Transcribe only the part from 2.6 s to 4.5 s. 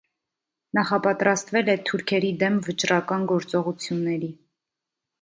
վճռական գործողությունների։